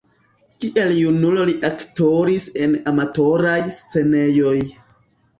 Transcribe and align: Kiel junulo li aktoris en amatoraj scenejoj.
Kiel 0.63 0.93
junulo 0.99 1.43
li 1.49 1.53
aktoris 1.67 2.47
en 2.67 2.73
amatoraj 2.93 3.59
scenejoj. 3.75 4.55